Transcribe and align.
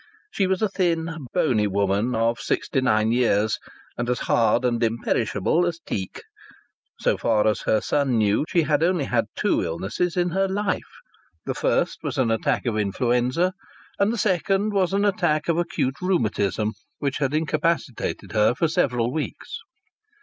She 0.31 0.47
was 0.47 0.63
a 0.63 0.67
thin, 0.67 1.27
bony 1.31 1.67
woman 1.67 2.15
of 2.15 2.39
sixty 2.39 2.81
nine 2.81 3.11
years, 3.11 3.59
and 3.99 4.09
as 4.09 4.21
hard 4.21 4.65
and 4.65 4.81
imperishable 4.81 5.63
as 5.67 5.77
teak. 5.79 6.23
So 6.99 7.17
far 7.19 7.45
as 7.45 7.61
her 7.67 7.81
son 7.81 8.17
knew 8.17 8.43
she 8.49 8.63
had 8.63 8.81
only 8.81 9.05
had 9.05 9.25
two 9.35 9.63
illnesses 9.63 10.17
in 10.17 10.31
her 10.31 10.47
life. 10.47 10.89
The 11.45 11.53
first 11.53 11.99
was 12.01 12.17
an 12.17 12.31
attack 12.31 12.65
of 12.65 12.79
influenza, 12.79 13.53
and 13.99 14.11
the 14.11 14.17
second 14.17 14.73
was 14.73 14.91
an 14.91 15.05
attack 15.05 15.47
of 15.47 15.59
acute 15.59 16.01
rheumatism, 16.01 16.73
which 16.97 17.19
had 17.19 17.35
incapacitated 17.35 18.31
her 18.31 18.55
for 18.55 18.67
several 18.67 19.13
weeks. 19.13 19.59